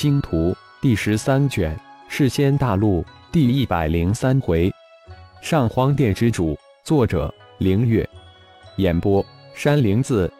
[0.00, 1.76] 星图》第十三卷
[2.08, 4.72] 《世仙大陆》第一百零三回，
[5.42, 8.08] 上荒殿之主，作者：凌月，
[8.76, 9.22] 演播：
[9.54, 10.32] 山灵子。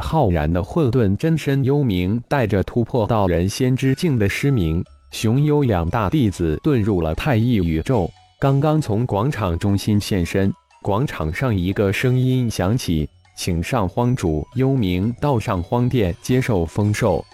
[0.00, 8.06] 浩然的混沌真身幽冥，带着突破道人仙之境的失明、雄幽两大弟子，遁入了太一宇宙。
[8.38, 13.08] 刚刚从广场中心现身，广场上一个声音响起。
[13.34, 17.24] 请上荒主幽冥到上荒殿接受封授。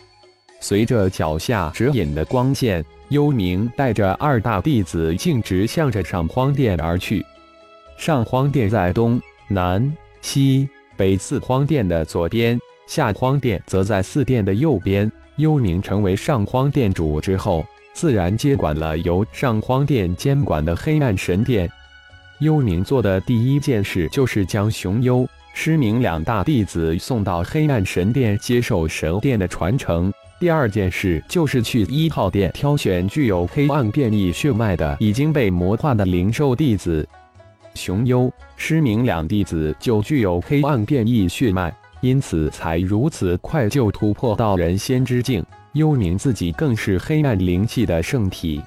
[0.60, 7.24] 随着脚下指引的光线，幽冥带着二大弟子径直向着上荒殿而去。
[7.96, 15.10] 上荒殿在东南西北四荒殿的左边，下荒殿则在四殿的右边。
[15.36, 21.70] 幽冥成为上荒殿主之后，自然接管了由上荒殿监管的黑暗神殿。
[22.40, 25.28] 幽冥做的第一件事就是将雄幽。
[25.52, 30.12] 失明两大弟子送到黑暗神殿接受神殿的传承。
[30.38, 37.08] 第二件事就是去一号店挑选具有黑暗变异血脉的已经被魔化的灵兽弟子。
[37.74, 45.42] 雄幽、失明两弟子就具有黑暗变异血脉，因此才如此快就突破到人仙之境。
[45.72, 48.60] 幽冥自己更是黑暗灵气的圣体，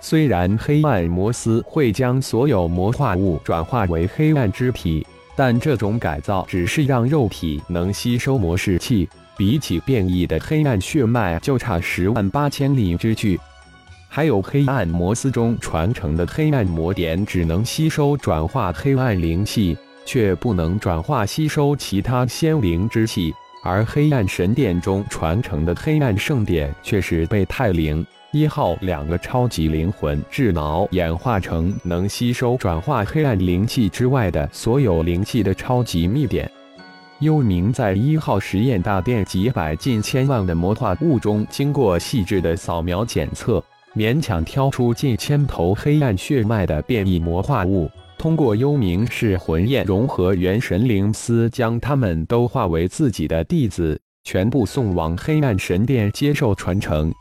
[0.00, 5.04] 虽然黑暗魔丝会将所有魔化物转化为黑暗之体。
[5.34, 13.38] 但这种改造只是让肉体能吸收魔士气，比起变异的黑暗血脉就差十万八千里之距。
[14.08, 23.32] 还有黑暗魔丝中传承的黑暗魔典，只能吸收转化黑暗灵气，却不能转化吸收其他仙灵之气。
[23.64, 28.04] 而黑暗神殿中传承的黑暗圣典，却是被太灵。
[28.32, 36.50] 一号两个超级灵魂智脑演化成能吸收转化黑暗灵气之外的所有灵气的超级秘典。
[37.22, 43.62] 幽冥在一号实验大殿几百近千万的魔化物中，经过细致的扫描检测，
[43.94, 47.88] 勉强挑出近千头黑暗血脉的变异魔化物。
[48.18, 57.14] 通过幽冥式魂焰融合元神灵丝，将他们都化为自己的弟子，全部送往黑暗神殿接受传承。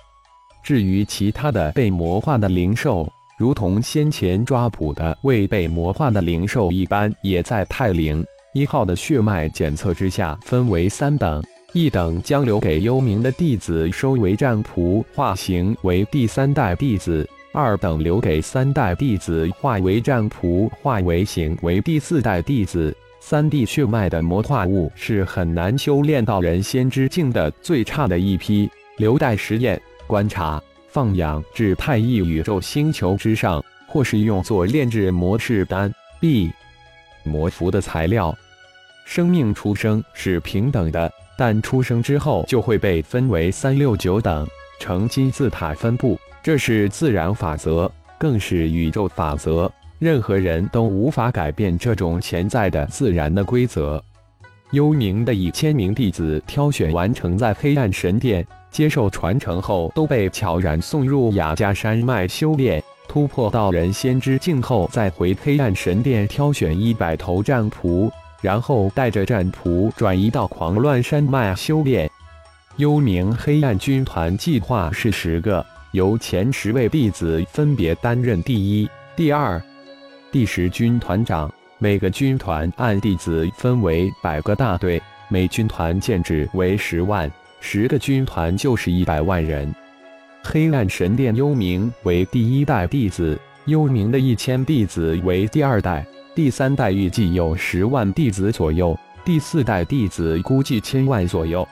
[0.63, 3.07] 至于其他的被魔化的灵兽，
[3.37, 11.41] 如同先前抓捕的未被魔化的灵兽一般，也在泰陵一号的血脉检测之下分为三等：
[11.71, 22.93] 一等将留给幽冥的弟子收为战仆，化形为第三代弟子；二等留给三代弟子化为战仆，化为形为第四代弟子。
[23.21, 29.81] 三地血脉的魔化物是很难修炼到人仙之境的最差的一批，留待实验。
[30.07, 36.51] 观察放养至太一宇宙星球之上，或是用作炼制魔士丹、B
[37.23, 38.35] 魔符的材料。
[39.05, 44.47] 生命出生是平等的，但出生之后就会被分为三六九等，
[44.79, 46.19] 呈金字塔分布。
[46.43, 49.71] 这是自然法则，更是宇宙法则。
[49.99, 54.03] 任何人都无法改变这种潜在的自然的规则。
[54.71, 58.45] 幽冥的一千名弟子挑选完成，在黑暗神殿。
[58.71, 62.81] 接受传承后，都被悄然送入雅加山脉修炼，
[63.11, 72.09] 突破到人仙之境后，再回黑暗神殿挑选一百头战仆，然后带着战仆转移到狂乱山脉修炼。
[72.77, 79.61] 幽冥黑暗军团计划是十个，由前十位弟子分别担任第一、第二、
[80.31, 87.29] 第十军团长，每个军团按弟子分为百个大队，每军团建制为十万。
[87.59, 89.75] 十个军团就是一百万人。
[90.43, 101.67] 黑暗神殿幽冥为第一代弟子，幽冥的一千弟子为第二代，第三代预计有十万弟子左右，第四代弟子估计千万左右。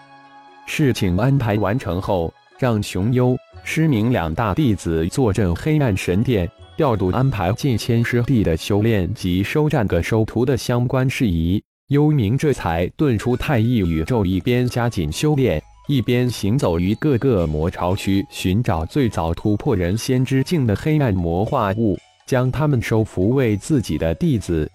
[0.68, 6.48] 事情安排完成后，让雄幽、失明两大弟子坐镇黑暗神殿，
[6.78, 11.62] 调度安排近千师弟的修炼及收战各收徒的相关事宜。
[11.88, 15.60] 幽冥这才遁出太一宇宙，一边加紧修炼。
[15.90, 21.98] 一边行走于各个魔巢区，寻找最早突破人仙之境的黑暗魔化物，
[22.28, 24.70] 将他们收服为自己的弟子。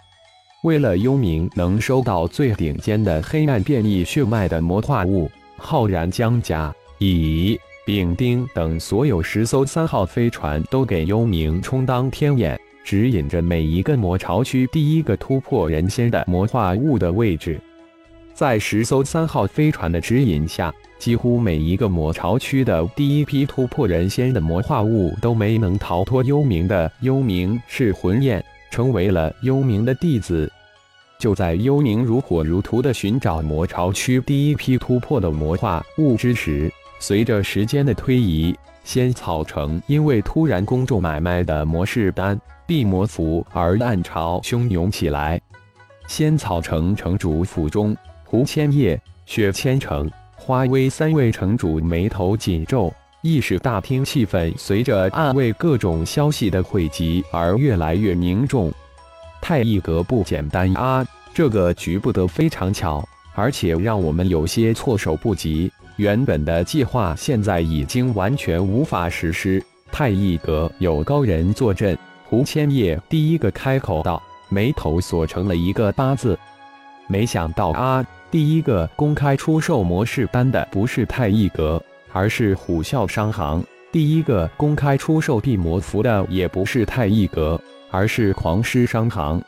[0.64, 7.56] 为了幽冥能收到最顶尖的黑暗变异血脉的魔化物，浩然将甲、乙、
[7.87, 17.61] 丙丁等所有十艘三号飞船都给幽冥充当天眼，指引着每一个魔巢区第一个突破人仙的魔化物的位置。
[18.32, 20.75] 在十艘三号飞船的指引下。
[20.99, 30.50] 几乎每一个魔巢区的第一批突破人仙的魔化物都没能逃脱幽冥的幽冥是魂焰，成为了幽冥的弟子。
[31.19, 45.40] 就在幽冥如火如荼的寻找魔巢区第一批突破的魔化物之时，随着时间的推移，仙草城因为突然公众买卖的魔士丹、地魔符而暗潮汹涌起来。
[46.06, 52.92] 仙草城城主府中，胡千叶、雪千城、花威三位城主眉头紧皱，
[53.22, 58.72] 议事大厅气氛随着暗卫各种消息的汇集而越来越凝重。
[59.40, 65.70] 太一阁不简单啊，这个局部得非常巧，而且让我们有些措手不及。
[65.96, 69.62] 原本的计划现在已经完全无法实施。
[69.92, 76.37] 太一阁有高人坐镇，胡千叶第一个开口道，眉头锁成了一个八字。
[77.06, 78.04] 没想到啊，
[78.34, 81.81] 第一个公开出售魔式丹的不是太一阁，
[82.12, 87.60] 而是虎啸商行；第一个公开出售地魔符的也不是太一阁，
[87.92, 89.40] 而是狂狮商行。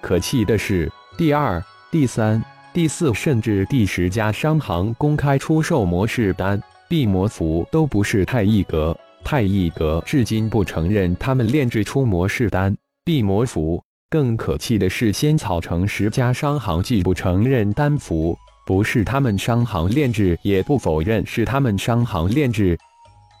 [0.00, 1.62] 可气的是，第二、
[1.92, 2.42] 第三。
[2.72, 8.96] 第四甚至第十家商行公开出售魔式丹、地魔符，都不是太一阁。
[9.22, 12.74] 太一阁至今不承认他们炼制出魔式丹、
[13.04, 13.83] 地魔符。
[14.14, 22.78] 更可气的是，仙草城十家商行既不承认丹符不是他们商行炼制，也不否认是他们商行炼制。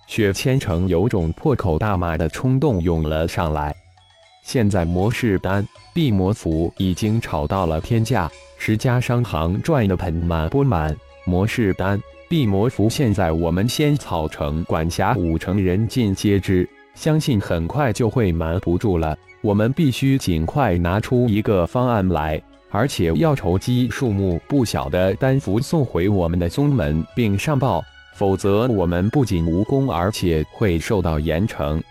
[0.08, 3.72] 雪千城有种破口大骂的冲动涌了上来。
[4.42, 8.28] 现在魔式丹、地魔符已经炒到了天价。
[8.58, 19.16] 十家商行赚得盆满钵满，魔式丹、地魔符现在我们仙草城管辖五成人尽皆知，相信很快就会瞒不住了。
[19.42, 31.82] 我们必须尽快拿出一个方案来，而且要筹集数目不小的丹符送回我们的宗门，并上报，否则我们不仅无功，而且会受到严惩。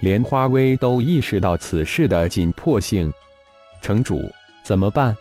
[0.00, 3.12] 连花薇都意识到此事的紧迫性，
[3.80, 4.20] 城主
[4.64, 5.16] 怎么办？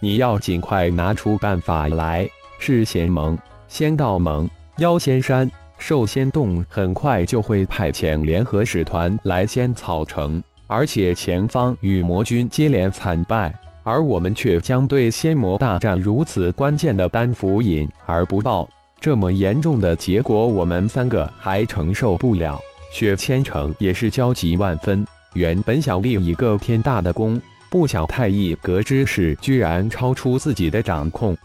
[0.00, 2.28] 你要尽快拿出办法来。
[2.60, 3.36] 是仙盟、
[3.68, 4.48] 仙道盟、
[4.78, 18.68] 妖仙山、兽仙洞很快就会派遣联合使团来仙草城，而且前方与魔军接连惨败，而我们却将对仙魔大战如此关键的丹符隐而不报。
[19.00, 22.58] 这么严重的结果，我们三个还承受不了。
[22.90, 27.40] 雪千城也是焦急万分，原本想立一个天大的功。
[27.68, 31.36] 不想太一阁之事居然超出自己的掌控，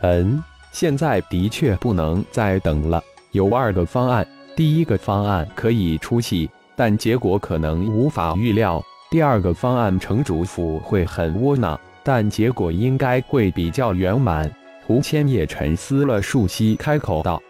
[0.00, 0.42] 嗯，
[0.72, 3.02] 现在的确不能再等了。
[3.32, 4.26] 有二个方案，
[4.56, 8.80] 第一个方案可以出戏，但结果可能无法预料；
[9.10, 14.50] 第二个方案，城主府会很窝囊，但结果应该会比较圆满。
[14.86, 17.42] 胡千叶沉思了数息，开口道：“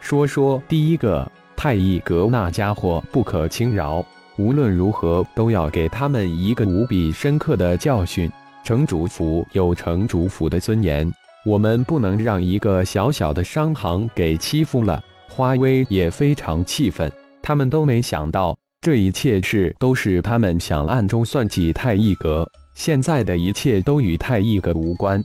[0.00, 1.26] 说说第一个，
[1.56, 4.04] 太一阁那家伙不可轻饶。”
[4.36, 8.30] 无论如何，都要给他们一个无比深刻的教训。
[8.62, 11.10] 城主府有城主府的尊严，
[11.46, 15.00] 我们不能让一个小小的商行给欺负了。
[15.28, 17.10] 花威也非常气愤，
[17.40, 22.44] 他们都没想到这一切事都是他们想暗中算计太一阁，
[22.74, 25.22] 现在的一切都与太一阁无关。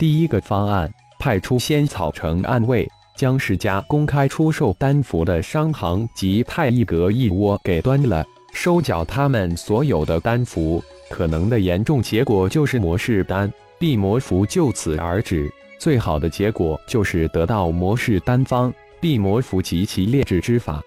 [0.00, 2.86] 第一个方案，派出仙草城暗卫。
[3.16, 8.22] 将十家公开出售丹符的商行及太一阁一窝给端了，
[8.52, 10.84] 收缴他们所有的丹符。
[11.08, 20.82] 可能的严重结果就是模式丹、地魔符就此而止；最好的结果就是得到魔式丹方、地魔符及其炼制之法。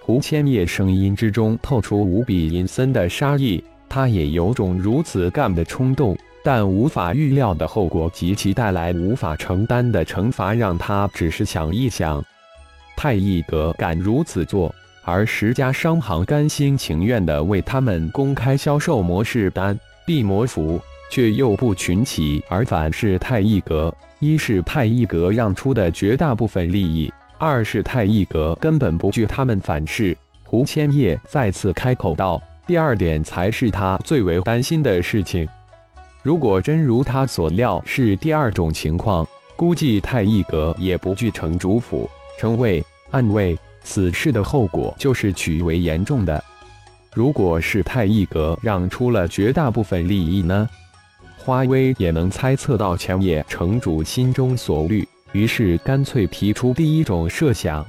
[0.00, 6.16] 胡千叶声音之中透出无比阴森的杀意，他也有种如此干的冲动。
[6.44, 12.20] 但无法预料的后果及其带来无法承担的惩罚，让他只是想一想。
[12.96, 20.80] 太一阁敢如此做，而十家商行甘心情愿地为他们公开销售魔式丹、地魔符，
[21.12, 23.94] 却又不群起而反是太一阁。
[24.18, 30.16] 一是太一阁让出的绝大部分利益，二是太一阁根本不惧他们反噬。
[30.42, 35.46] 胡千叶再次开口道：“第二点才是他最为担心的事情。”
[36.24, 46.42] 如果真如他所料是第二种情况，估计太一阁也不惧城主府、称谓、暗卫，此事的后果就是极为严重的。
[47.12, 50.66] 如果是太一阁让出了绝大部分利益呢？
[51.44, 57.84] 花威也能猜测到前野城主心中所虑，于是干脆提出第一种设想：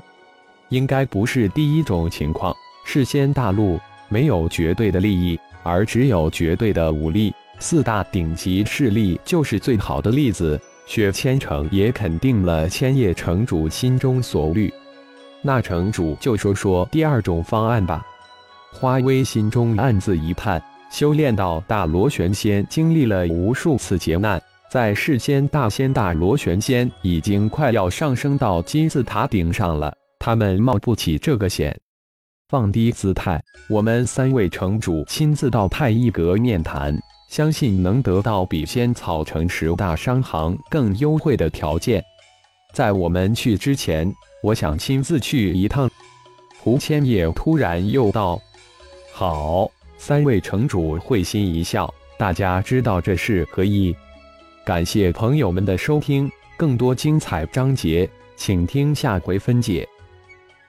[0.69, 2.55] 应该不是第一种情况。
[2.83, 3.79] 事先大陆
[4.09, 7.31] 没有绝对的利益，而只有绝对的武力。
[7.59, 10.59] 四大顶级势力就是最好的例子。
[10.87, 14.73] 雪千城也肯定了千叶城主心中所虑。
[15.43, 18.03] 那城主就说说第二种方案吧。
[18.71, 20.61] 花威心中暗自一叹，
[20.93, 31.75] 修炼到大螺旋仙，经历了无数次劫难，在世间大仙大螺旋仙已经快要上升到金字塔顶上了，他们冒不起这个险。
[32.47, 36.95] 放低姿态，我们三位城主亲自到太一阁面谈，
[37.27, 42.03] 相信能得到比仙草城十大商行更优惠的条件。
[42.71, 45.89] 在我们去之前，我想亲自去一趟。
[46.59, 48.39] 胡千叶突然又道
[49.11, 49.67] ：“好。”
[50.05, 53.95] 三位城主会心一笑，大家知道这是何意。
[54.65, 59.87] 感谢朋友们的收听，更多精彩章节，请听下回分解。